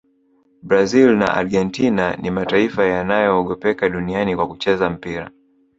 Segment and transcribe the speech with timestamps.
[0.63, 5.31] brazil na argentina ni mataifa yanayogopeka duniani kwa kucheza mpira